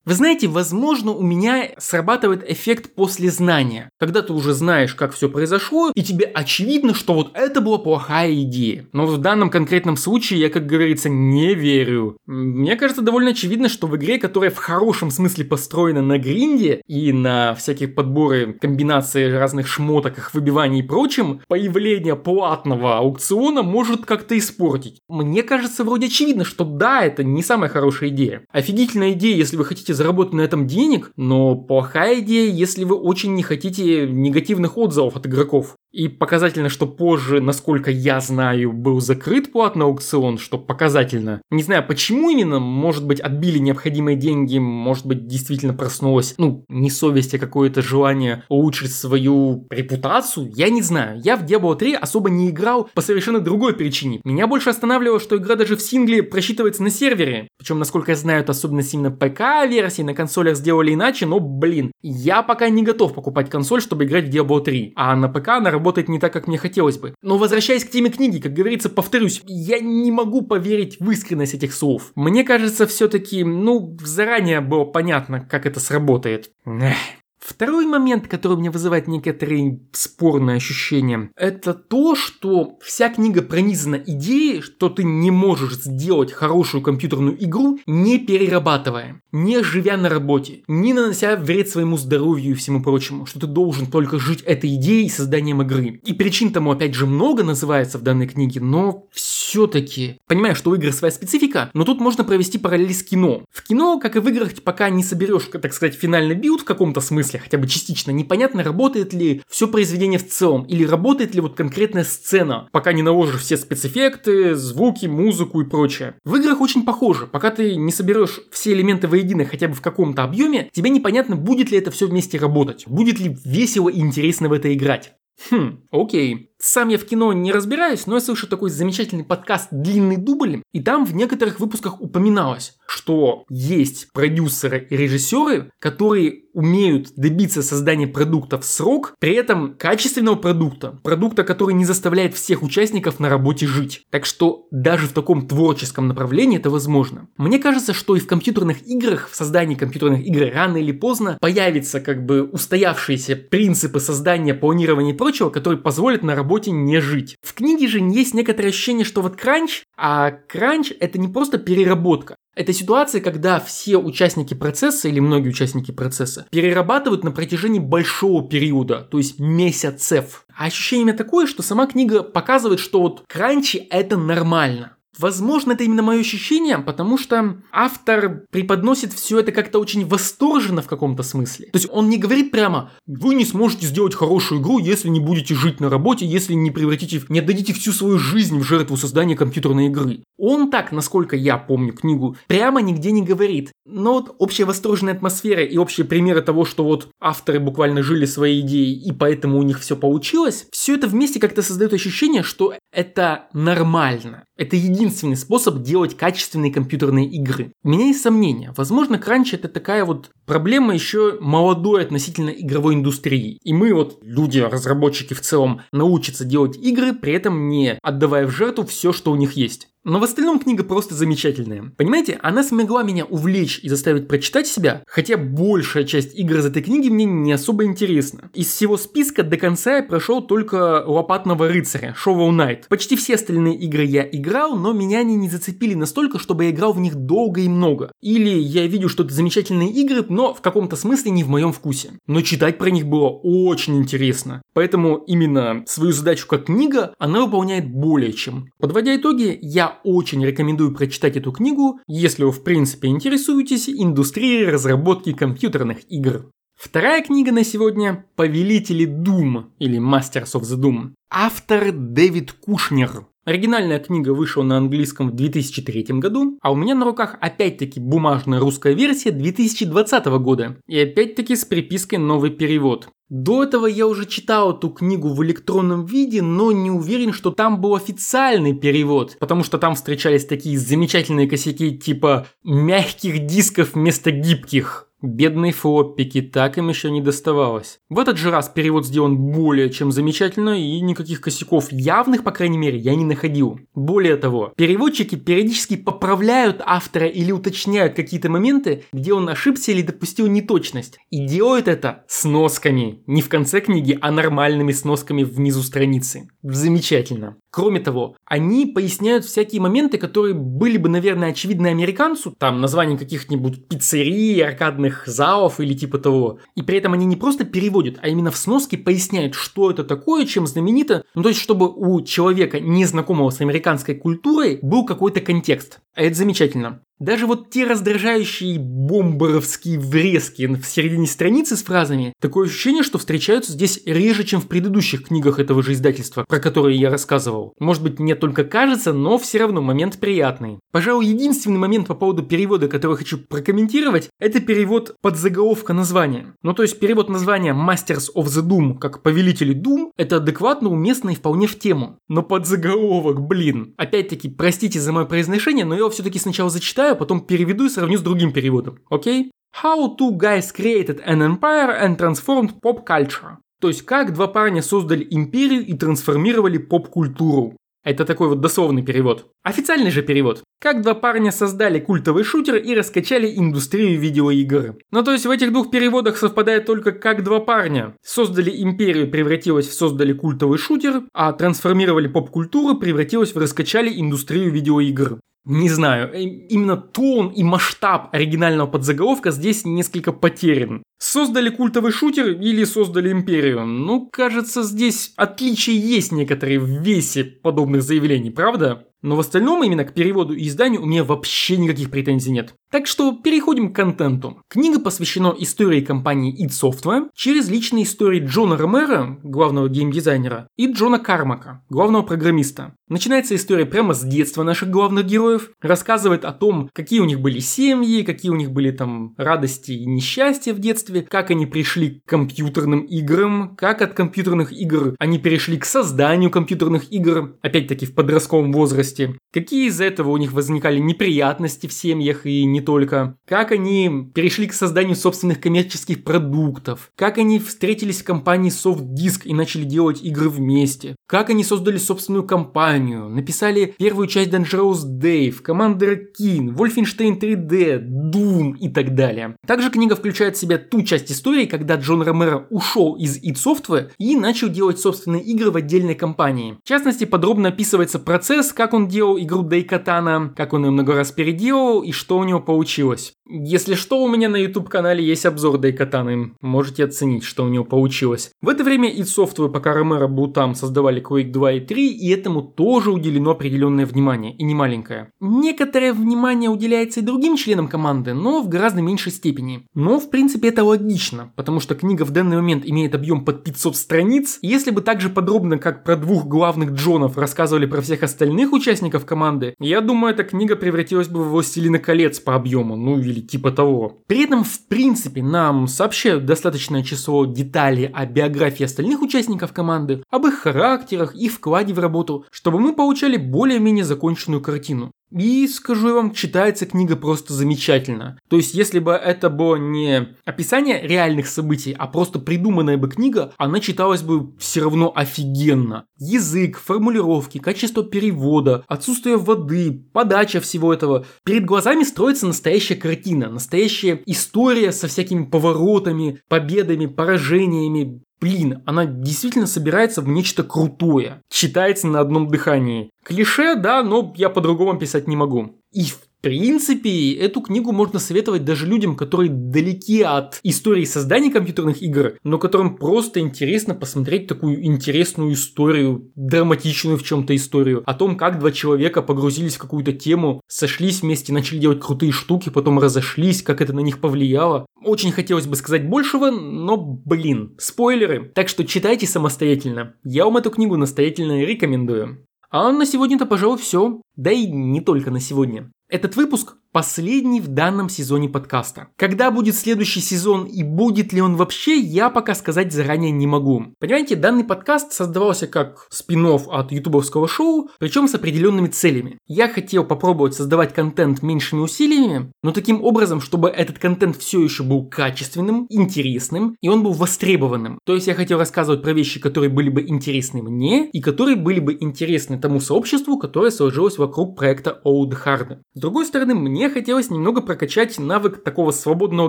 Вы 0.08 0.14
знаете, 0.14 0.48
возможно, 0.48 1.12
у 1.12 1.22
меня 1.22 1.68
срабатывает 1.76 2.50
эффект 2.50 2.94
после 2.94 3.30
знания. 3.30 3.90
Когда 3.98 4.22
ты 4.22 4.32
уже 4.32 4.54
знаешь, 4.54 4.94
как 4.94 5.12
все 5.12 5.28
произошло, 5.28 5.92
и 5.94 6.02
тебе 6.02 6.24
очевидно, 6.24 6.94
что 6.94 7.12
вот 7.12 7.32
это 7.34 7.60
была 7.60 7.76
плохая 7.76 8.32
идея. 8.32 8.86
Но 8.94 9.04
в 9.04 9.18
данном 9.18 9.50
конкретном 9.50 9.98
случае 9.98 10.40
я, 10.40 10.48
как 10.48 10.64
говорится, 10.64 11.10
не 11.10 11.54
верю. 11.54 12.16
Мне 12.24 12.76
кажется, 12.76 13.02
довольно 13.02 13.32
очевидно, 13.32 13.68
что 13.68 13.86
в 13.86 13.98
игре, 13.98 14.18
которая 14.18 14.50
в 14.50 14.56
хорошем 14.56 15.10
смысле 15.10 15.44
построена 15.44 16.00
на 16.00 16.16
гринде 16.16 16.80
и 16.86 17.12
на 17.12 17.54
всякие 17.54 17.90
подборы, 17.90 18.54
комбинации 18.54 19.30
разных 19.30 19.66
шмоток, 19.66 20.16
их 20.16 20.32
выбиваний 20.32 20.78
и 20.78 20.82
прочем, 20.82 21.42
появление 21.48 22.16
платного 22.16 22.96
аукциона 22.96 23.62
может 23.62 24.06
как-то 24.06 24.38
испортить. 24.38 25.02
Мне 25.06 25.42
кажется, 25.42 25.84
вроде 25.84 26.06
очевидно, 26.06 26.46
что 26.46 26.64
да, 26.64 27.02
это 27.02 27.22
не 27.22 27.42
самая 27.42 27.68
хорошая 27.68 28.08
идея. 28.08 28.40
Офигительная 28.50 29.12
идея, 29.12 29.36
если 29.36 29.58
вы 29.58 29.66
хотите 29.66 29.97
заработать 29.98 30.32
на 30.32 30.40
этом 30.40 30.66
денег, 30.66 31.12
но 31.16 31.54
плохая 31.56 32.20
идея, 32.20 32.50
если 32.50 32.84
вы 32.84 32.96
очень 32.96 33.34
не 33.34 33.42
хотите 33.42 34.06
негативных 34.08 34.78
отзывов 34.78 35.16
от 35.16 35.26
игроков. 35.26 35.76
И 35.90 36.08
показательно, 36.08 36.68
что 36.68 36.86
позже, 36.86 37.40
насколько 37.40 37.90
я 37.90 38.20
знаю, 38.20 38.72
был 38.72 39.00
закрыт 39.00 39.52
платный 39.52 39.86
аукцион, 39.86 40.38
что 40.38 40.58
показательно. 40.58 41.40
Не 41.50 41.62
знаю, 41.62 41.86
почему 41.86 42.28
именно, 42.28 42.58
может 42.58 43.06
быть, 43.06 43.20
отбили 43.20 43.58
необходимые 43.58 44.16
деньги, 44.16 44.58
может 44.58 45.06
быть, 45.06 45.26
действительно 45.26 45.72
проснулось, 45.72 46.34
ну, 46.36 46.64
не 46.68 46.90
совесть, 46.90 47.34
а 47.34 47.38
какое-то 47.38 47.80
желание 47.80 48.44
улучшить 48.48 48.92
свою 48.92 49.66
репутацию, 49.70 50.52
я 50.54 50.68
не 50.68 50.82
знаю. 50.82 51.20
Я 51.24 51.36
в 51.36 51.44
Diablo 51.44 51.74
3 51.74 51.94
особо 51.94 52.28
не 52.28 52.50
играл 52.50 52.90
по 52.94 53.00
совершенно 53.00 53.40
другой 53.40 53.74
причине. 53.74 54.20
Меня 54.24 54.46
больше 54.46 54.70
останавливало, 54.70 55.20
что 55.20 55.36
игра 55.36 55.54
даже 55.54 55.76
в 55.76 55.80
сингле 55.80 56.22
просчитывается 56.22 56.82
на 56.82 56.90
сервере. 56.90 57.48
Причем, 57.58 57.78
насколько 57.78 58.12
я 58.12 58.16
знаю, 58.16 58.42
это 58.42 58.52
особенно 58.52 58.82
сильно 58.82 59.10
ПК-версии, 59.10 60.02
на 60.02 60.14
консолях 60.14 60.56
сделали 60.56 60.92
иначе, 60.92 61.24
но, 61.24 61.40
блин, 61.40 61.92
я 62.02 62.42
пока 62.42 62.68
не 62.68 62.82
готов 62.82 63.14
покупать 63.14 63.48
консоль, 63.48 63.80
чтобы 63.80 64.04
играть 64.04 64.28
в 64.28 64.30
Diablo 64.30 64.60
3. 64.60 64.92
А 64.94 65.16
на 65.16 65.28
ПК 65.28 65.48
она 65.48 65.77
работает 65.78 66.08
не 66.08 66.18
так, 66.18 66.32
как 66.32 66.46
мне 66.46 66.58
хотелось 66.58 66.98
бы. 66.98 67.14
Но 67.22 67.38
возвращаясь 67.38 67.84
к 67.84 67.90
теме 67.90 68.10
книги, 68.10 68.38
как 68.38 68.52
говорится, 68.52 68.88
повторюсь, 68.88 69.42
я 69.46 69.78
не 69.78 70.10
могу 70.10 70.42
поверить 70.42 70.98
в 71.00 71.10
искренность 71.10 71.54
этих 71.54 71.72
слов. 71.72 72.12
Мне 72.14 72.44
кажется, 72.44 72.86
все-таки, 72.86 73.44
ну, 73.44 73.96
заранее 74.04 74.60
было 74.60 74.84
понятно, 74.84 75.40
как 75.40 75.66
это 75.66 75.80
сработает. 75.80 76.50
Эх. 76.66 76.96
Второй 77.38 77.86
момент, 77.86 78.26
который 78.26 78.56
мне 78.56 78.70
вызывает 78.70 79.06
некоторые 79.06 79.80
спорные 79.92 80.56
ощущения, 80.56 81.30
это 81.36 81.72
то, 81.72 82.14
что 82.14 82.78
вся 82.82 83.08
книга 83.08 83.42
пронизана 83.42 83.96
идеей, 83.96 84.60
что 84.60 84.88
ты 84.88 85.04
не 85.04 85.30
можешь 85.30 85.74
сделать 85.74 86.32
хорошую 86.32 86.82
компьютерную 86.82 87.42
игру, 87.44 87.78
не 87.86 88.18
перерабатывая, 88.18 89.22
не 89.32 89.62
живя 89.62 89.96
на 89.96 90.08
работе, 90.08 90.62
не 90.66 90.92
нанося 90.92 91.36
вред 91.36 91.68
своему 91.68 91.96
здоровью 91.96 92.52
и 92.52 92.54
всему 92.54 92.82
прочему, 92.82 93.26
что 93.26 93.40
ты 93.40 93.46
должен 93.46 93.86
только 93.86 94.18
жить 94.18 94.42
этой 94.42 94.74
идеей 94.74 95.06
и 95.06 95.10
созданием 95.10 95.62
игры. 95.62 96.00
И 96.04 96.12
причин 96.12 96.52
тому 96.52 96.72
опять 96.72 96.94
же 96.94 97.06
много 97.06 97.44
называется 97.44 97.98
в 97.98 98.02
данной 98.02 98.26
книге, 98.26 98.60
но 98.60 99.06
все-таки, 99.48 100.18
понимаю, 100.26 100.54
что 100.54 100.68
у 100.68 100.74
игр 100.74 100.92
своя 100.92 101.10
специфика, 101.10 101.70
но 101.72 101.84
тут 101.84 102.00
можно 102.00 102.22
провести 102.22 102.58
параллель 102.58 102.92
с 102.92 103.02
кино. 103.02 103.44
В 103.50 103.62
кино, 103.62 103.98
как 103.98 104.16
и 104.16 104.18
в 104.18 104.28
играх, 104.28 104.52
пока 104.62 104.90
не 104.90 105.02
соберешь, 105.02 105.44
так 105.44 105.72
сказать, 105.72 105.94
финальный 105.94 106.34
build 106.34 106.60
в 106.60 106.64
каком-то 106.64 107.00
смысле, 107.00 107.40
хотя 107.40 107.56
бы 107.56 107.66
частично, 107.66 108.10
непонятно, 108.10 108.62
работает 108.62 109.14
ли 109.14 109.40
все 109.48 109.66
произведение 109.66 110.18
в 110.18 110.28
целом, 110.28 110.64
или 110.64 110.84
работает 110.84 111.34
ли 111.34 111.40
вот 111.40 111.54
конкретная 111.54 112.04
сцена, 112.04 112.68
пока 112.72 112.92
не 112.92 113.00
наложишь 113.00 113.40
все 113.40 113.56
спецэффекты, 113.56 114.54
звуки, 114.54 115.06
музыку 115.06 115.62
и 115.62 115.64
прочее. 115.64 116.16
В 116.26 116.36
играх 116.36 116.60
очень 116.60 116.84
похоже, 116.84 117.26
пока 117.26 117.50
ты 117.50 117.74
не 117.76 117.90
соберешь 117.90 118.40
все 118.52 118.74
элементы 118.74 119.08
воедино 119.08 119.46
хотя 119.46 119.68
бы 119.68 119.74
в 119.74 119.80
каком-то 119.80 120.24
объеме, 120.24 120.68
тебе 120.74 120.90
непонятно, 120.90 121.36
будет 121.36 121.70
ли 121.70 121.78
это 121.78 121.90
все 121.90 122.06
вместе 122.06 122.36
работать, 122.36 122.84
будет 122.86 123.18
ли 123.18 123.34
весело 123.46 123.88
и 123.88 123.98
интересно 123.98 124.50
в 124.50 124.52
это 124.52 124.74
играть. 124.74 125.14
Хм, 125.50 125.84
окей. 125.90 126.50
Сам 126.58 126.88
я 126.88 126.98
в 126.98 127.04
кино 127.04 127.32
не 127.32 127.52
разбираюсь, 127.52 128.06
но 128.06 128.16
я 128.16 128.20
слышу 128.20 128.48
такой 128.48 128.70
замечательный 128.70 129.24
подкаст 129.24 129.68
«Длинный 129.70 130.16
дубль», 130.16 130.62
и 130.72 130.82
там 130.82 131.04
в 131.04 131.14
некоторых 131.14 131.60
выпусках 131.60 132.00
упоминалось, 132.00 132.77
что 132.88 133.44
есть 133.48 134.08
продюсеры 134.12 134.86
и 134.88 134.96
режиссеры, 134.96 135.70
которые 135.78 136.42
умеют 136.54 137.12
добиться 137.16 137.62
создания 137.62 138.08
продукта 138.08 138.58
в 138.58 138.64
срок, 138.64 139.14
при 139.20 139.34
этом 139.34 139.76
качественного 139.78 140.34
продукта, 140.34 140.98
продукта, 141.04 141.44
который 141.44 141.74
не 141.74 141.84
заставляет 141.84 142.34
всех 142.34 142.62
участников 142.62 143.20
на 143.20 143.28
работе 143.28 143.66
жить. 143.66 144.02
Так 144.10 144.24
что 144.24 144.66
даже 144.72 145.06
в 145.06 145.12
таком 145.12 145.46
творческом 145.46 146.08
направлении 146.08 146.58
это 146.58 146.70
возможно. 146.70 147.28
Мне 147.36 147.58
кажется, 147.58 147.92
что 147.92 148.16
и 148.16 148.20
в 148.20 148.26
компьютерных 148.26 148.84
играх, 148.88 149.28
в 149.30 149.36
создании 149.36 149.76
компьютерных 149.76 150.26
игр 150.26 150.50
рано 150.52 150.78
или 150.78 150.92
поздно 150.92 151.38
появятся 151.40 152.00
как 152.00 152.26
бы 152.26 152.42
устоявшиеся 152.42 153.36
принципы 153.36 154.00
создания, 154.00 154.54
планирования 154.54 155.12
и 155.12 155.16
прочего, 155.16 155.50
которые 155.50 155.78
позволят 155.80 156.22
на 156.22 156.34
работе 156.34 156.70
не 156.70 157.00
жить. 157.00 157.36
В 157.42 157.54
книге 157.54 157.86
же 157.86 157.98
есть 158.00 158.34
некоторое 158.34 158.70
ощущение, 158.70 159.04
что 159.04 159.22
вот 159.22 159.36
кранч, 159.36 159.84
а 159.96 160.30
кранч 160.30 160.92
это 160.98 161.18
не 161.18 161.28
просто 161.28 161.58
переработка, 161.58 162.36
это 162.58 162.72
ситуация, 162.72 163.20
когда 163.20 163.60
все 163.60 163.98
участники 163.98 164.52
процесса 164.52 165.08
или 165.08 165.20
многие 165.20 165.50
участники 165.50 165.92
процесса 165.92 166.46
перерабатывают 166.50 167.22
на 167.22 167.30
протяжении 167.30 167.78
большого 167.78 168.48
периода, 168.48 169.06
то 169.08 169.18
есть 169.18 169.38
месяцев. 169.38 170.44
А 170.56 170.64
ощущение 170.64 171.14
такое, 171.14 171.46
что 171.46 171.62
сама 171.62 171.86
книга 171.86 172.24
показывает, 172.24 172.80
что 172.80 173.00
вот 173.00 173.22
кранчи 173.28 173.86
это 173.90 174.16
нормально. 174.16 174.97
Возможно, 175.18 175.72
это 175.72 175.84
именно 175.84 176.02
мое 176.02 176.20
ощущение, 176.20 176.78
потому 176.78 177.18
что 177.18 177.56
автор 177.72 178.44
преподносит 178.50 179.12
все 179.12 179.40
это 179.40 179.52
как-то 179.52 179.78
очень 179.80 180.06
восторженно 180.06 180.82
в 180.82 180.86
каком-то 180.86 181.22
смысле. 181.22 181.66
То 181.66 181.78
есть 181.78 181.88
он 181.90 182.08
не 182.08 182.18
говорит 182.18 182.50
прямо, 182.50 182.92
вы 183.06 183.34
не 183.34 183.44
сможете 183.44 183.86
сделать 183.86 184.14
хорошую 184.14 184.60
игру, 184.60 184.78
если 184.78 185.08
не 185.08 185.20
будете 185.20 185.54
жить 185.54 185.80
на 185.80 185.90
работе, 185.90 186.24
если 186.26 186.54
не 186.54 186.70
превратите, 186.70 187.20
не 187.28 187.40
отдадите 187.40 187.72
всю 187.72 187.92
свою 187.92 188.18
жизнь 188.18 188.58
в 188.58 188.62
жертву 188.62 188.96
создания 188.96 189.36
компьютерной 189.36 189.86
игры. 189.86 190.22
Он 190.38 190.70
так, 190.70 190.92
насколько 190.92 191.36
я 191.36 191.58
помню 191.58 191.92
книгу, 191.92 192.36
прямо 192.46 192.80
нигде 192.80 193.10
не 193.10 193.22
говорит. 193.22 193.72
Но 193.84 194.14
вот 194.14 194.36
общая 194.38 194.66
восторженная 194.66 195.14
атмосфера 195.14 195.64
и 195.64 195.76
общие 195.78 196.06
примеры 196.06 196.42
того, 196.42 196.64
что 196.64 196.84
вот 196.84 197.08
авторы 197.20 197.58
буквально 197.58 198.02
жили 198.02 198.26
своей 198.26 198.60
идеей 198.60 198.94
и 198.94 199.12
поэтому 199.12 199.58
у 199.58 199.62
них 199.62 199.80
все 199.80 199.96
получилось, 199.96 200.66
все 200.70 200.94
это 200.94 201.06
вместе 201.06 201.40
как-то 201.40 201.62
создает 201.62 201.92
ощущение, 201.92 202.42
что 202.42 202.74
это 202.92 203.48
нормально. 203.52 204.44
Это 204.56 204.76
единственный 205.08 205.36
способ 205.36 205.82
делать 205.82 206.16
качественные 206.16 206.70
компьютерные 206.70 207.26
игры. 207.26 207.72
У 207.82 207.88
меня 207.88 208.06
есть 208.06 208.20
сомнения. 208.20 208.74
Возможно, 208.76 209.18
кранч 209.18 209.54
это 209.54 209.68
такая 209.68 210.04
вот 210.04 210.30
проблема 210.46 210.92
еще 210.92 211.38
молодой 211.40 212.02
относительно 212.02 212.50
игровой 212.50 212.94
индустрии. 212.94 213.58
И 213.64 213.72
мы 213.72 213.94
вот, 213.94 214.18
люди, 214.22 214.60
разработчики 214.60 215.32
в 215.32 215.40
целом, 215.40 215.80
научатся 215.92 216.44
делать 216.44 216.76
игры, 216.76 217.14
при 217.14 217.32
этом 217.32 217.68
не 217.68 217.98
отдавая 218.02 218.46
в 218.46 218.50
жертву 218.50 218.84
все, 218.84 219.12
что 219.12 219.32
у 219.32 219.36
них 219.36 219.52
есть. 219.52 219.88
Но 220.04 220.20
в 220.20 220.24
остальном 220.24 220.58
книга 220.58 220.84
просто 220.84 221.14
замечательная. 221.14 221.92
Понимаете, 221.96 222.38
она 222.42 222.62
смогла 222.62 223.02
меня 223.02 223.24
увлечь 223.24 223.80
и 223.82 223.88
заставить 223.88 224.28
прочитать 224.28 224.66
себя, 224.66 225.02
хотя 225.06 225.36
большая 225.36 226.04
часть 226.04 226.38
игр 226.38 226.58
из 226.58 226.66
этой 226.66 226.82
книги 226.82 227.08
мне 227.08 227.24
не 227.24 227.52
особо 227.52 227.84
интересна. 227.84 228.50
Из 228.54 228.68
всего 228.68 228.96
списка 228.96 229.42
до 229.42 229.56
конца 229.56 229.96
я 229.96 230.02
прошел 230.02 230.40
только 230.40 231.04
Лопатного 231.06 231.68
рыцаря, 231.68 232.14
Shovel 232.24 232.50
Knight. 232.50 232.84
Почти 232.88 233.16
все 233.16 233.34
остальные 233.34 233.78
игры 233.78 234.04
я 234.04 234.26
играл, 234.30 234.76
но 234.76 234.92
меня 234.92 235.18
они 235.20 235.36
не 235.36 235.48
зацепили 235.48 235.94
настолько, 235.94 236.38
чтобы 236.38 236.64
я 236.64 236.70
играл 236.70 236.92
в 236.92 237.00
них 237.00 237.14
долго 237.14 237.60
и 237.60 237.68
много. 237.68 238.12
Или 238.20 238.50
я 238.50 238.86
видел, 238.86 239.08
что 239.08 239.24
это 239.24 239.34
замечательные 239.34 239.90
игры, 239.90 240.24
но 240.28 240.54
в 240.54 240.60
каком-то 240.60 240.96
смысле 240.96 241.32
не 241.32 241.44
в 241.44 241.48
моем 241.48 241.72
вкусе. 241.72 242.12
Но 242.26 242.40
читать 242.42 242.78
про 242.78 242.90
них 242.90 243.06
было 243.06 243.28
очень 243.28 243.96
интересно. 243.96 244.62
Поэтому 244.78 245.16
именно 245.26 245.82
свою 245.88 246.12
задачу 246.12 246.46
как 246.46 246.66
книга 246.66 247.12
она 247.18 247.44
выполняет 247.44 247.90
более 247.90 248.32
чем. 248.32 248.70
Подводя 248.78 249.16
итоги, 249.16 249.58
я 249.60 249.98
очень 250.04 250.46
рекомендую 250.46 250.94
прочитать 250.94 251.36
эту 251.36 251.50
книгу, 251.50 251.98
если 252.06 252.44
вы 252.44 252.52
в 252.52 252.62
принципе 252.62 253.08
интересуетесь 253.08 253.88
индустрией 253.88 254.66
разработки 254.66 255.32
компьютерных 255.32 256.08
игр. 256.08 256.52
Вторая 256.76 257.24
книга 257.24 257.50
на 257.50 257.64
сегодня 257.64 258.26
«Повелители 258.36 259.04
Doom» 259.04 259.64
или 259.80 259.98
Masters 259.98 260.52
of 260.54 260.60
the 260.60 260.80
Doom. 260.80 261.10
Автор 261.28 261.90
Дэвид 261.90 262.52
Кушнер. 262.52 263.26
Оригинальная 263.48 263.98
книга 263.98 264.34
вышла 264.34 264.62
на 264.62 264.76
английском 264.76 265.30
в 265.30 265.34
2003 265.34 266.18
году, 266.18 266.58
а 266.60 266.70
у 266.70 266.76
меня 266.76 266.94
на 266.94 267.06
руках 267.06 267.38
опять-таки 267.40 267.98
бумажная 267.98 268.60
русская 268.60 268.92
версия 268.92 269.30
2020 269.30 270.26
года. 270.26 270.76
И 270.86 271.00
опять-таки 271.00 271.56
с 271.56 271.64
припиской 271.64 272.18
«Новый 272.18 272.50
перевод». 272.50 273.08
До 273.30 273.62
этого 273.62 273.86
я 273.86 274.06
уже 274.06 274.26
читал 274.26 274.76
эту 274.76 274.90
книгу 274.90 275.30
в 275.30 275.42
электронном 275.42 276.04
виде, 276.04 276.42
но 276.42 276.72
не 276.72 276.90
уверен, 276.90 277.32
что 277.32 277.50
там 277.50 277.80
был 277.80 277.94
официальный 277.94 278.74
перевод, 278.74 279.38
потому 279.40 279.64
что 279.64 279.78
там 279.78 279.94
встречались 279.94 280.44
такие 280.44 280.78
замечательные 280.78 281.48
косяки 281.48 281.96
типа 281.96 282.48
мягких 282.64 283.46
дисков 283.46 283.94
вместо 283.94 284.30
гибких. 284.30 285.07
Бедные 285.20 285.72
флоппики, 285.72 286.40
так 286.40 286.78
им 286.78 286.88
еще 286.88 287.10
не 287.10 287.20
доставалось. 287.20 287.98
В 288.08 288.20
этот 288.20 288.36
же 288.36 288.50
раз 288.50 288.68
перевод 288.68 289.04
сделан 289.04 289.36
более 289.36 289.90
чем 289.90 290.12
замечательно 290.12 290.78
и 290.78 291.00
никаких 291.00 291.40
косяков 291.40 291.90
явных, 291.90 292.44
по 292.44 292.52
крайней 292.52 292.78
мере, 292.78 292.98
я 292.98 293.16
не 293.16 293.24
находил. 293.24 293.80
Более 293.94 294.36
того, 294.36 294.72
переводчики 294.76 295.34
периодически 295.34 295.96
поправляют 295.96 296.80
автора 296.84 297.26
или 297.26 297.50
уточняют 297.50 298.14
какие-то 298.14 298.48
моменты, 298.48 299.04
где 299.12 299.32
он 299.32 299.48
ошибся 299.48 299.90
или 299.90 300.02
допустил 300.02 300.46
неточность. 300.46 301.18
И 301.30 301.44
делают 301.46 301.88
это 301.88 302.24
с 302.28 302.44
носками. 302.44 303.22
Не 303.26 303.42
в 303.42 303.48
конце 303.48 303.80
книги, 303.80 304.16
а 304.20 304.30
нормальными 304.30 304.92
сносками 304.92 305.42
внизу 305.42 305.82
страницы. 305.82 306.48
Замечательно. 306.62 307.56
Кроме 307.70 308.00
того, 308.00 308.34
они 308.46 308.86
поясняют 308.86 309.44
всякие 309.44 309.80
моменты, 309.80 310.16
которые 310.16 310.54
были 310.54 310.96
бы, 310.96 311.08
наверное, 311.08 311.50
очевидны 311.50 311.88
американцу, 311.88 312.54
там 312.58 312.80
название 312.80 313.18
каких-нибудь 313.18 313.88
пиццерий, 313.88 314.64
аркадных 314.64 315.26
залов 315.26 315.78
или 315.78 315.94
типа 315.94 316.18
того. 316.18 316.60
И 316.74 316.82
при 316.82 316.96
этом 316.98 317.12
они 317.12 317.26
не 317.26 317.36
просто 317.36 317.64
переводят, 317.64 318.18
а 318.22 318.28
именно 318.28 318.50
в 318.50 318.56
сноске 318.56 318.96
поясняют, 318.96 319.54
что 319.54 319.90
это 319.90 320.04
такое, 320.04 320.46
чем 320.46 320.66
знаменито. 320.66 321.24
Ну, 321.34 321.42
то 321.42 321.50
есть, 321.50 321.60
чтобы 321.60 321.92
у 321.94 322.22
человека, 322.22 322.80
незнакомого 322.80 323.50
с 323.50 323.60
американской 323.60 324.14
культурой, 324.14 324.78
был 324.80 325.04
какой-то 325.04 325.40
контекст. 325.40 326.00
А 326.14 326.22
это 326.22 326.34
замечательно. 326.34 327.02
Даже 327.20 327.46
вот 327.46 327.70
те 327.70 327.84
раздражающие 327.84 328.78
бомбаровские 328.78 329.98
врезки 329.98 330.66
в 330.66 330.84
середине 330.84 331.26
страницы 331.26 331.76
с 331.76 331.82
фразами, 331.82 332.32
такое 332.40 332.68
ощущение, 332.68 333.02
что 333.02 333.18
встречаются 333.18 333.72
здесь 333.72 334.00
реже, 334.04 334.44
чем 334.44 334.60
в 334.60 334.68
предыдущих 334.68 335.24
книгах 335.24 335.58
этого 335.58 335.82
же 335.82 335.94
издательства, 335.94 336.44
про 336.48 336.60
которые 336.60 336.98
я 336.98 337.10
рассказывал. 337.10 337.74
Может 337.80 338.02
быть, 338.02 338.20
мне 338.20 338.34
только 338.34 338.64
кажется, 338.64 339.12
но 339.12 339.36
все 339.38 339.58
равно 339.58 339.82
момент 339.82 340.18
приятный. 340.18 340.78
Пожалуй, 340.92 341.26
единственный 341.26 341.78
момент 341.78 342.06
по 342.06 342.14
поводу 342.14 342.42
перевода, 342.42 342.88
который 342.88 343.16
хочу 343.16 343.38
прокомментировать, 343.38 344.28
это 344.38 344.60
перевод 344.60 345.16
под 345.20 345.36
заголовка 345.36 345.92
названия. 345.92 346.54
Ну, 346.62 346.72
то 346.72 346.82
есть 346.82 347.00
перевод 347.00 347.28
названия 347.28 347.72
Masters 347.72 348.26
of 348.36 348.44
the 348.44 348.62
Doom, 348.62 348.98
как 348.98 349.22
Повелители 349.22 349.74
Doom, 349.74 350.10
это 350.16 350.36
адекватно, 350.36 350.88
уместно 350.88 351.30
и 351.30 351.34
вполне 351.34 351.66
в 351.66 351.78
тему. 351.78 352.18
Но 352.28 352.42
под 352.42 352.66
заголовок, 352.66 353.40
блин. 353.40 353.94
Опять-таки, 353.96 354.48
простите 354.48 355.00
за 355.00 355.12
мое 355.12 355.24
произношение, 355.24 355.84
но 355.84 355.94
я 355.94 356.00
его 356.00 356.10
все-таки 356.10 356.38
сначала 356.38 356.70
зачитаю, 356.70 357.07
прочитаю, 357.08 357.16
потом 357.16 357.40
переведу 357.40 357.86
и 357.86 357.88
сравню 357.88 358.18
с 358.18 358.22
другим 358.22 358.52
переводом. 358.52 358.98
Окей? 359.10 359.50
How 359.82 360.16
two 360.16 360.36
guys 360.36 360.72
created 360.72 361.20
an 361.26 361.40
empire 361.40 361.94
and 362.00 362.16
transformed 362.16 362.80
pop 362.82 363.06
culture. 363.06 363.56
То 363.80 363.88
есть, 363.88 364.02
как 364.02 364.34
два 364.34 364.48
парня 364.48 364.82
создали 364.82 365.26
империю 365.30 365.86
и 365.86 365.94
трансформировали 365.94 366.78
поп-культуру. 366.78 367.76
Это 368.04 368.24
такой 368.24 368.48
вот 368.48 368.60
дословный 368.60 369.02
перевод. 369.02 369.46
Официальный 369.64 370.10
же 370.10 370.22
перевод. 370.22 370.62
Как 370.80 371.02
два 371.02 371.14
парня 371.14 371.52
создали 371.52 371.98
культовый 372.00 372.44
шутер 372.44 372.76
и 372.76 372.94
раскачали 372.94 373.52
индустрию 373.56 374.18
видеоигр. 374.18 374.96
Ну 375.10 375.22
то 375.22 375.32
есть 375.32 375.46
в 375.46 375.50
этих 375.50 375.72
двух 375.72 375.90
переводах 375.90 376.38
совпадает 376.38 376.86
только 376.86 377.12
как 377.12 377.44
два 377.44 377.60
парня. 377.60 378.14
Создали 378.24 378.70
империю, 378.82 379.30
превратилась 379.30 379.88
в 379.88 379.92
создали 379.92 380.32
культовый 380.32 380.78
шутер, 380.78 381.22
а 381.34 381.52
трансформировали 381.52 382.28
поп-культуру, 382.28 382.98
превратилась 382.98 383.54
в 383.54 383.58
раскачали 383.58 384.10
индустрию 384.18 384.72
видеоигр. 384.72 385.38
Не 385.68 385.90
знаю, 385.90 386.32
э, 386.32 386.40
именно 386.40 386.96
тон 386.96 387.48
и 387.48 387.62
масштаб 387.62 388.30
оригинального 388.32 388.86
подзаголовка 388.86 389.50
здесь 389.50 389.84
несколько 389.84 390.32
потерян. 390.32 391.02
Создали 391.18 391.70
культовый 391.70 392.12
шутер 392.12 392.50
или 392.50 392.84
создали 392.84 393.32
империю? 393.32 393.84
Ну, 393.84 394.28
кажется, 394.30 394.84
здесь 394.84 395.32
отличия 395.36 395.94
есть 395.94 396.30
некоторые 396.30 396.78
в 396.78 396.86
весе 396.86 397.42
подобных 397.44 398.02
заявлений, 398.02 398.50
правда? 398.50 399.08
Но 399.20 399.34
в 399.34 399.40
остальном 399.40 399.82
именно 399.82 400.04
к 400.04 400.14
переводу 400.14 400.54
и 400.54 400.68
изданию 400.68 401.02
у 401.02 401.06
меня 401.06 401.24
вообще 401.24 401.76
никаких 401.76 402.10
претензий 402.10 402.52
нет. 402.52 402.74
Так 402.90 403.06
что 403.06 403.32
переходим 403.32 403.92
к 403.92 403.96
контенту. 403.96 404.62
Книга 404.68 405.00
посвящена 405.00 405.54
истории 405.58 406.00
компании 406.00 406.64
id 406.64 406.70
Software 406.70 407.28
через 407.34 407.68
личные 407.68 408.04
истории 408.04 408.44
Джона 408.46 408.76
Ромера, 408.76 409.38
главного 409.42 409.88
геймдизайнера, 409.88 410.68
и 410.76 410.90
Джона 410.90 411.18
Кармака, 411.18 411.84
главного 411.90 412.22
программиста. 412.22 412.94
Начинается 413.08 413.56
история 413.56 413.86
прямо 413.86 414.14
с 414.14 414.22
детства 414.22 414.62
наших 414.62 414.90
главных 414.90 415.26
героев, 415.26 415.70
рассказывает 415.80 416.44
о 416.44 416.52
том, 416.52 416.88
какие 416.92 417.20
у 417.20 417.24
них 417.24 417.40
были 417.40 417.58
семьи, 417.58 418.22
какие 418.22 418.50
у 418.50 418.56
них 418.56 418.70
были 418.70 418.90
там 418.90 419.34
радости 419.36 419.92
и 419.92 420.06
несчастья 420.06 420.72
в 420.72 420.78
детстве, 420.78 421.07
как 421.28 421.50
они 421.50 421.66
пришли 421.66 422.20
к 422.24 422.28
компьютерным 422.28 423.00
играм, 423.00 423.76
как 423.76 424.02
от 424.02 424.14
компьютерных 424.14 424.72
игр 424.72 425.14
они 425.18 425.38
перешли 425.38 425.78
к 425.78 425.84
созданию 425.84 426.50
компьютерных 426.50 427.12
игр, 427.12 427.56
опять-таки 427.62 428.06
в 428.06 428.14
подростковом 428.14 428.72
возрасте, 428.72 429.36
какие 429.52 429.88
из-за 429.88 430.04
этого 430.04 430.30
у 430.30 430.36
них 430.36 430.52
возникали 430.52 430.98
неприятности 430.98 431.86
в 431.86 431.92
семьях 431.92 432.46
и 432.46 432.64
не 432.64 432.80
только, 432.80 433.36
как 433.46 433.72
они 433.72 434.30
перешли 434.34 434.66
к 434.66 434.72
созданию 434.72 435.16
собственных 435.16 435.60
коммерческих 435.60 436.24
продуктов, 436.24 437.10
как 437.16 437.38
они 437.38 437.58
встретились 437.58 438.22
в 438.22 438.24
компании 438.24 438.70
Soft 438.70 439.14
Disk 439.14 439.42
и 439.44 439.54
начали 439.54 439.84
делать 439.84 440.22
игры 440.22 440.48
вместе, 440.48 441.16
как 441.26 441.50
они 441.50 441.64
создали 441.64 441.98
собственную 441.98 442.44
компанию, 442.44 443.28
написали 443.28 443.94
первую 443.98 444.28
часть 444.28 444.50
Dangerous 444.50 445.04
Dave, 445.04 445.62
Commander 445.62 446.18
Keen, 446.38 446.74
Wolfenstein 446.74 447.38
3D, 447.38 448.00
Doom 448.32 448.76
и 448.78 448.88
так 448.88 449.14
далее. 449.14 449.56
Также 449.66 449.90
книга 449.90 450.16
включает 450.16 450.56
в 450.56 450.60
себя 450.60 450.78
ту 450.78 450.97
часть 451.04 451.30
истории, 451.32 451.66
когда 451.66 451.96
Джон 451.96 452.22
Ромеро 452.22 452.66
ушел 452.70 453.16
из 453.16 453.42
id 453.42 453.54
Software 453.54 454.10
и 454.18 454.36
начал 454.36 454.68
делать 454.68 454.98
собственные 454.98 455.42
игры 455.42 455.70
в 455.70 455.76
отдельной 455.76 456.14
компании. 456.14 456.78
В 456.84 456.88
частности, 456.88 457.24
подробно 457.24 457.68
описывается 457.68 458.18
процесс, 458.18 458.72
как 458.72 458.94
он 458.94 459.08
делал 459.08 459.38
игру 459.38 459.62
Дайкатана, 459.62 460.52
как 460.56 460.72
он 460.72 460.84
ее 460.84 460.90
много 460.90 461.14
раз 461.14 461.32
переделал 461.32 462.02
и 462.02 462.12
что 462.12 462.38
у 462.38 462.44
него 462.44 462.60
получилось. 462.60 463.34
Если 463.50 463.94
что, 463.94 464.22
у 464.22 464.28
меня 464.28 464.50
на 464.50 464.56
YouTube 464.56 464.90
канале 464.90 465.24
есть 465.24 465.46
обзор 465.46 465.78
Дайкатаны, 465.78 466.52
можете 466.60 467.04
оценить, 467.04 467.44
что 467.44 467.64
у 467.64 467.68
него 467.68 467.84
получилось. 467.84 468.50
В 468.60 468.68
это 468.68 468.84
время 468.84 469.10
id 469.10 469.22
Software, 469.22 469.70
пока 469.70 469.94
Ромеро 469.94 470.28
был 470.28 470.52
там, 470.52 470.74
создавали 470.74 471.22
Quake 471.22 471.50
2 471.50 471.72
и 471.72 471.80
3, 471.80 472.08
и 472.08 472.30
этому 472.30 472.60
тоже 472.62 473.10
уделено 473.10 473.52
определенное 473.52 474.04
внимание, 474.04 474.54
и 474.54 474.64
не 474.64 474.74
маленькое. 474.74 475.32
Некоторое 475.40 476.12
внимание 476.12 476.68
уделяется 476.68 477.20
и 477.20 477.22
другим 477.22 477.56
членам 477.56 477.88
команды, 477.88 478.34
но 478.34 478.60
в 478.60 478.68
гораздо 478.68 479.00
меньшей 479.00 479.32
степени. 479.32 479.86
Но, 479.94 480.20
в 480.20 480.28
принципе, 480.28 480.68
это 480.68 480.84
логично, 480.88 481.52
потому 481.56 481.80
что 481.80 481.94
книга 481.94 482.24
в 482.24 482.30
данный 482.30 482.56
момент 482.56 482.84
имеет 482.86 483.14
объем 483.14 483.44
под 483.44 483.64
500 483.64 483.96
страниц, 483.96 484.58
если 484.62 484.90
бы 484.90 485.00
так 485.00 485.20
же 485.20 485.30
подробно, 485.30 485.78
как 485.78 486.04
про 486.04 486.16
двух 486.16 486.46
главных 486.46 486.90
Джонов, 486.90 487.38
рассказывали 487.38 487.86
про 487.86 488.00
всех 488.00 488.22
остальных 488.22 488.72
участников 488.72 489.24
команды, 489.24 489.74
я 489.78 490.00
думаю, 490.00 490.34
эта 490.34 490.44
книга 490.44 490.76
превратилась 490.76 491.28
бы 491.28 491.42
в 491.42 491.50
«Властелина 491.50 491.98
колец» 491.98 492.40
по 492.40 492.54
объему, 492.54 492.96
ну 492.96 493.18
или 493.18 493.40
типа 493.40 493.70
того. 493.70 494.22
При 494.26 494.44
этом, 494.44 494.64
в 494.64 494.86
принципе, 494.88 495.42
нам 495.42 495.86
сообщают 495.86 496.44
достаточное 496.44 497.02
число 497.02 497.44
деталей 497.44 498.06
о 498.06 498.26
биографии 498.26 498.84
остальных 498.84 499.22
участников 499.22 499.72
команды, 499.72 500.22
об 500.30 500.46
их 500.46 500.54
характерах 500.60 501.34
и 501.34 501.48
вкладе 501.48 501.94
в 501.94 501.98
работу, 501.98 502.44
чтобы 502.50 502.80
мы 502.80 502.94
получали 502.94 503.36
более-менее 503.36 504.04
законченную 504.04 504.60
картину. 504.60 505.12
И 505.30 505.66
скажу 505.68 506.14
вам, 506.14 506.32
читается 506.32 506.86
книга 506.86 507.16
просто 507.16 507.52
замечательно. 507.52 508.38
То 508.48 508.56
есть, 508.56 508.74
если 508.74 508.98
бы 508.98 509.12
это 509.12 509.50
было 509.50 509.76
не 509.76 510.36
описание 510.44 511.06
реальных 511.06 511.48
событий, 511.48 511.94
а 511.98 512.06
просто 512.06 512.38
придуманная 512.38 512.96
бы 512.96 513.08
книга, 513.08 513.52
она 513.58 513.80
читалась 513.80 514.22
бы 514.22 514.56
все 514.58 514.82
равно 514.82 515.12
офигенно. 515.14 516.06
Язык, 516.18 516.78
формулировки, 516.78 517.58
качество 517.58 518.02
перевода, 518.02 518.84
отсутствие 518.88 519.36
воды, 519.36 520.04
подача 520.12 520.60
всего 520.60 520.94
этого. 520.94 521.26
Перед 521.44 521.64
глазами 521.64 522.04
строится 522.04 522.46
настоящая 522.46 522.96
картина, 522.96 523.50
настоящая 523.50 524.22
история 524.26 524.92
со 524.92 525.08
всякими 525.08 525.44
поворотами, 525.44 526.40
победами, 526.48 527.06
поражениями, 527.06 528.22
Блин, 528.40 528.82
она 528.86 529.04
действительно 529.04 529.66
собирается 529.66 530.22
в 530.22 530.28
нечто 530.28 530.62
крутое. 530.62 531.42
Читается 531.50 532.06
на 532.06 532.20
одном 532.20 532.48
дыхании. 532.48 533.10
Клише, 533.28 533.76
да, 533.76 534.02
но 534.02 534.32
я 534.36 534.48
по-другому 534.48 534.98
писать 534.98 535.28
не 535.28 535.36
могу. 535.36 535.78
И 535.92 536.04
в 536.04 536.20
принципе, 536.40 537.34
эту 537.34 537.60
книгу 537.60 537.92
можно 537.92 538.18
советовать 538.18 538.64
даже 538.64 538.86
людям, 538.86 539.16
которые 539.16 539.50
далеки 539.50 540.22
от 540.22 540.60
истории 540.62 541.04
создания 541.04 541.50
компьютерных 541.50 542.00
игр, 542.00 542.38
но 542.42 542.58
которым 542.58 542.96
просто 542.96 543.40
интересно 543.40 543.94
посмотреть 543.94 544.46
такую 544.46 544.82
интересную 544.84 545.52
историю, 545.52 546.30
драматичную 546.36 547.18
в 547.18 547.22
чем-то 547.22 547.54
историю, 547.54 548.02
о 548.06 548.14
том, 548.14 548.36
как 548.36 548.60
два 548.60 548.72
человека 548.72 549.20
погрузились 549.20 549.76
в 549.76 549.80
какую-то 549.80 550.12
тему, 550.12 550.62
сошлись 550.66 551.20
вместе, 551.20 551.52
начали 551.52 551.78
делать 551.78 552.00
крутые 552.00 552.32
штуки, 552.32 552.70
потом 552.70 552.98
разошлись, 552.98 553.62
как 553.62 553.82
это 553.82 553.92
на 553.92 554.00
них 554.00 554.20
повлияло. 554.20 554.86
Очень 555.04 555.32
хотелось 555.32 555.66
бы 555.66 555.76
сказать 555.76 556.08
большего, 556.08 556.50
но, 556.50 556.96
блин, 556.96 557.74
спойлеры. 557.78 558.50
Так 558.54 558.68
что 558.68 558.84
читайте 558.84 559.26
самостоятельно. 559.26 560.14
Я 560.24 560.44
вам 560.44 560.56
эту 560.56 560.70
книгу 560.70 560.96
настоятельно 560.96 561.62
рекомендую. 561.62 562.44
А 562.70 562.92
на 562.92 563.06
сегодня-то, 563.06 563.46
пожалуй, 563.46 563.78
все. 563.78 564.20
Да 564.36 564.52
и 564.52 564.66
не 564.66 565.00
только 565.00 565.30
на 565.30 565.40
сегодня. 565.40 565.90
Этот 566.08 566.36
выпуск 566.36 566.76
последний 566.98 567.60
в 567.60 567.68
данном 567.68 568.08
сезоне 568.08 568.48
подкаста. 568.48 569.06
Когда 569.14 569.52
будет 569.52 569.76
следующий 569.76 570.20
сезон 570.20 570.64
и 570.64 570.82
будет 570.82 571.32
ли 571.32 571.40
он 571.40 571.54
вообще, 571.54 571.96
я 571.96 572.28
пока 572.28 572.56
сказать 572.56 572.92
заранее 572.92 573.30
не 573.30 573.46
могу. 573.46 573.94
Понимаете, 574.00 574.34
данный 574.34 574.64
подкаст 574.64 575.12
создавался 575.12 575.68
как 575.68 576.08
спин 576.10 576.44
от 576.46 576.90
ютубовского 576.90 577.46
шоу, 577.46 577.88
причем 578.00 578.26
с 578.26 578.34
определенными 578.34 578.88
целями. 578.88 579.38
Я 579.46 579.68
хотел 579.68 580.02
попробовать 580.02 580.54
создавать 580.54 580.92
контент 580.92 581.40
меньшими 581.40 581.78
усилиями, 581.78 582.50
но 582.64 582.72
таким 582.72 583.04
образом, 583.04 583.40
чтобы 583.40 583.68
этот 583.68 584.00
контент 584.00 584.36
все 584.36 584.60
еще 584.60 584.82
был 584.82 585.08
качественным, 585.08 585.86
интересным 585.90 586.74
и 586.80 586.88
он 586.88 587.04
был 587.04 587.12
востребованным. 587.12 588.00
То 588.06 588.16
есть 588.16 588.26
я 588.26 588.34
хотел 588.34 588.58
рассказывать 588.58 589.02
про 589.02 589.12
вещи, 589.12 589.38
которые 589.38 589.70
были 589.70 589.88
бы 589.88 590.02
интересны 590.02 590.64
мне 590.64 591.08
и 591.10 591.20
которые 591.20 591.54
были 591.54 591.78
бы 591.78 591.96
интересны 592.00 592.58
тому 592.58 592.80
сообществу, 592.80 593.38
которое 593.38 593.70
сложилось 593.70 594.18
вокруг 594.18 594.56
проекта 594.56 595.00
Old 595.04 595.32
Hard. 595.44 595.78
С 595.94 596.00
другой 596.00 596.26
стороны, 596.26 596.56
мне 596.56 596.87
хотелось 596.90 597.30
немного 597.30 597.60
прокачать 597.60 598.18
навык 598.18 598.62
такого 598.62 598.90
свободного 598.90 599.48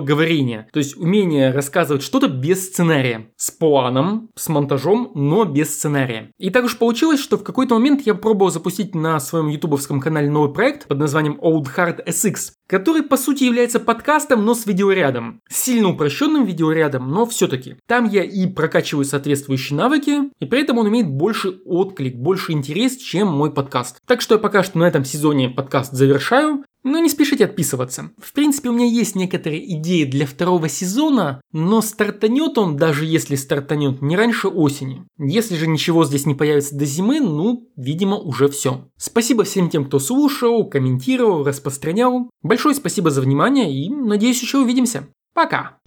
говорения, 0.00 0.68
то 0.72 0.78
есть 0.78 0.96
умение 0.96 1.52
рассказывать 1.52 2.02
что-то 2.02 2.28
без 2.28 2.66
сценария, 2.66 3.30
с 3.36 3.50
планом, 3.50 4.30
с 4.36 4.48
монтажом, 4.48 5.12
но 5.14 5.44
без 5.44 5.74
сценария. 5.74 6.30
И 6.38 6.50
так 6.50 6.64
уж 6.64 6.78
получилось, 6.78 7.20
что 7.20 7.36
в 7.36 7.44
какой-то 7.44 7.74
момент 7.74 8.02
я 8.06 8.14
пробовал 8.14 8.50
запустить 8.50 8.94
на 8.94 9.20
своем 9.20 9.48
ютубовском 9.48 10.00
канале 10.00 10.30
новый 10.30 10.52
проект 10.52 10.86
под 10.86 10.98
названием 10.98 11.38
Old 11.40 11.66
Hard 11.76 12.06
SX, 12.06 12.52
который 12.68 13.02
по 13.02 13.16
сути 13.16 13.44
является 13.44 13.80
подкастом, 13.80 14.44
но 14.44 14.54
с 14.54 14.64
видеорядом. 14.66 15.40
Сильно 15.48 15.88
упрощенным 15.88 16.44
видеорядом, 16.44 17.10
но 17.10 17.26
все-таки. 17.26 17.76
Там 17.86 18.08
я 18.08 18.22
и 18.22 18.46
прокачиваю 18.46 19.04
соответствующие 19.04 19.76
навыки, 19.76 20.30
и 20.38 20.46
при 20.46 20.60
этом 20.60 20.78
он 20.78 20.88
имеет 20.88 21.08
больше 21.08 21.60
отклик, 21.64 22.16
больше 22.16 22.52
интерес, 22.52 22.96
чем 22.96 23.28
мой 23.28 23.52
подкаст. 23.52 23.98
Так 24.06 24.20
что 24.20 24.36
я 24.36 24.38
пока 24.38 24.62
что 24.62 24.78
на 24.78 24.84
этом 24.84 25.04
сезоне 25.04 25.48
подкаст 25.48 25.92
завершаю, 25.92 26.64
но 26.82 26.98
не 26.98 27.08
спешите 27.08 27.44
отписываться. 27.44 28.10
В 28.18 28.32
принципе, 28.32 28.70
у 28.70 28.72
меня 28.72 28.86
есть 28.86 29.14
некоторые 29.14 29.76
идеи 29.76 30.04
для 30.04 30.26
второго 30.26 30.68
сезона, 30.68 31.40
но 31.52 31.80
стартанет 31.80 32.58
он, 32.58 32.76
даже 32.76 33.04
если 33.04 33.34
стартанет, 33.36 34.02
не 34.02 34.16
раньше 34.16 34.48
осени. 34.48 35.04
Если 35.18 35.56
же 35.56 35.66
ничего 35.66 36.04
здесь 36.04 36.26
не 36.26 36.34
появится 36.34 36.76
до 36.76 36.84
зимы, 36.84 37.20
ну, 37.20 37.68
видимо, 37.76 38.16
уже 38.16 38.48
все. 38.48 38.88
Спасибо 38.96 39.44
всем 39.44 39.70
тем, 39.70 39.84
кто 39.84 39.98
слушал, 39.98 40.68
комментировал, 40.68 41.44
распространял. 41.44 42.30
Большое 42.42 42.74
спасибо 42.74 43.10
за 43.10 43.20
внимание 43.20 43.72
и 43.72 43.88
надеюсь 43.88 44.42
еще 44.42 44.58
увидимся. 44.58 45.08
Пока! 45.34 45.78